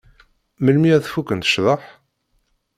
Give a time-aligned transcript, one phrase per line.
[0.63, 1.83] Melmi ad fukkent cḍeḥ?